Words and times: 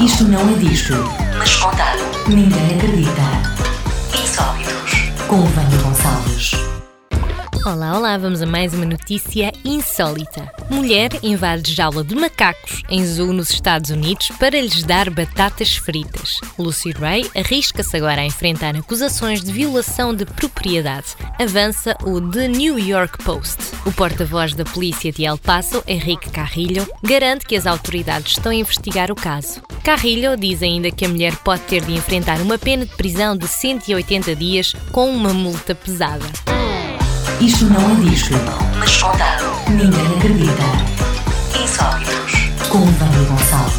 Isto 0.00 0.24
não 0.24 0.48
é 0.48 0.52
disto, 0.54 0.94
mas 1.36 1.56
contado. 1.56 1.98
Ninguém 2.28 2.76
acredita. 2.76 3.20
Insólitos. 4.22 4.92
Com 5.26 5.44
Vânia 5.44 5.78
Gonçalves. 5.82 6.77
Olá, 7.64 7.98
olá, 7.98 8.16
vamos 8.16 8.40
a 8.40 8.46
mais 8.46 8.72
uma 8.72 8.84
notícia 8.84 9.52
insólita. 9.64 10.50
Mulher 10.70 11.10
invade 11.22 11.74
jaula 11.74 12.04
de 12.04 12.14
macacos 12.14 12.82
em 12.88 13.04
zoo 13.04 13.32
nos 13.32 13.50
Estados 13.50 13.90
Unidos 13.90 14.30
para 14.38 14.60
lhes 14.60 14.84
dar 14.84 15.10
batatas 15.10 15.76
fritas. 15.76 16.40
Lucy 16.58 16.92
Ray 16.92 17.28
arrisca-se 17.34 17.96
agora 17.96 18.22
a 18.22 18.24
enfrentar 18.24 18.76
acusações 18.76 19.42
de 19.42 19.52
violação 19.52 20.14
de 20.14 20.24
propriedade. 20.24 21.08
Avança 21.38 21.96
o 22.04 22.20
The 22.20 22.48
New 22.48 22.78
York 22.78 23.22
Post. 23.24 23.58
O 23.84 23.92
porta-voz 23.92 24.54
da 24.54 24.64
polícia 24.64 25.12
de 25.12 25.24
El 25.24 25.36
Paso, 25.36 25.82
Henrique 25.86 26.30
Carrillo, 26.30 26.86
garante 27.02 27.44
que 27.44 27.56
as 27.56 27.66
autoridades 27.66 28.32
estão 28.32 28.52
a 28.52 28.54
investigar 28.54 29.10
o 29.10 29.16
caso. 29.16 29.60
Carrillo 29.82 30.36
diz 30.36 30.62
ainda 30.62 30.90
que 30.90 31.04
a 31.04 31.08
mulher 31.08 31.36
pode 31.38 31.62
ter 31.62 31.84
de 31.84 31.92
enfrentar 31.92 32.40
uma 32.40 32.56
pena 32.56 32.86
de 32.86 32.94
prisão 32.94 33.36
de 33.36 33.48
180 33.48 34.36
dias 34.36 34.74
com 34.92 35.10
uma 35.10 35.34
multa 35.34 35.74
pesada. 35.74 36.57
Isto 37.40 37.66
não 37.66 37.80
é 37.92 37.94
disto, 38.10 38.34
mas 38.78 38.96
contado. 38.96 39.44
Ninguém 39.68 40.16
acredita. 40.16 41.62
Insólitos. 41.62 42.32
Com 42.68 42.84
Vânia 42.84 43.28
Gonçalves. 43.28 43.77